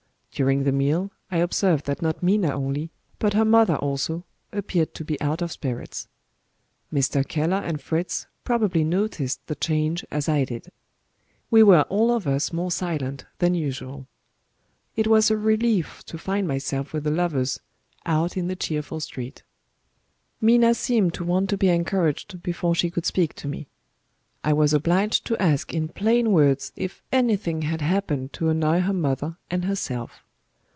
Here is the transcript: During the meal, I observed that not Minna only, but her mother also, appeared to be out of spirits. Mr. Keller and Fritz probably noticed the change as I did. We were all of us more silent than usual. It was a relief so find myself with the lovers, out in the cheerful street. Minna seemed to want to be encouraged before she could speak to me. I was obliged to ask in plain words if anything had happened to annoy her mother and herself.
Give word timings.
During 0.33 0.63
the 0.63 0.71
meal, 0.71 1.11
I 1.29 1.37
observed 1.37 1.85
that 1.87 2.01
not 2.01 2.23
Minna 2.23 2.51
only, 2.55 2.89
but 3.19 3.33
her 3.33 3.43
mother 3.43 3.75
also, 3.75 4.23
appeared 4.53 4.93
to 4.95 5.03
be 5.03 5.19
out 5.21 5.41
of 5.41 5.51
spirits. 5.51 6.07
Mr. 6.91 7.27
Keller 7.27 7.57
and 7.57 7.81
Fritz 7.81 8.25
probably 8.45 8.85
noticed 8.85 9.45
the 9.47 9.55
change 9.55 10.05
as 10.09 10.29
I 10.29 10.45
did. 10.45 10.71
We 11.51 11.63
were 11.63 11.81
all 11.89 12.11
of 12.11 12.27
us 12.27 12.53
more 12.53 12.71
silent 12.71 13.25
than 13.39 13.53
usual. 13.55 14.07
It 14.95 15.05
was 15.05 15.29
a 15.29 15.37
relief 15.37 16.01
so 16.07 16.17
find 16.17 16.47
myself 16.47 16.93
with 16.93 17.03
the 17.03 17.11
lovers, 17.11 17.59
out 18.05 18.37
in 18.37 18.47
the 18.47 18.55
cheerful 18.55 19.01
street. 19.01 19.43
Minna 20.39 20.73
seemed 20.73 21.13
to 21.15 21.25
want 21.25 21.49
to 21.49 21.57
be 21.57 21.67
encouraged 21.67 22.41
before 22.41 22.73
she 22.73 22.89
could 22.89 23.05
speak 23.05 23.33
to 23.35 23.47
me. 23.49 23.67
I 24.43 24.53
was 24.53 24.73
obliged 24.73 25.27
to 25.27 25.37
ask 25.39 25.71
in 25.71 25.89
plain 25.89 26.31
words 26.31 26.71
if 26.75 27.03
anything 27.11 27.61
had 27.61 27.81
happened 27.81 28.33
to 28.33 28.49
annoy 28.49 28.79
her 28.79 28.91
mother 28.93 29.37
and 29.51 29.65
herself. 29.65 30.23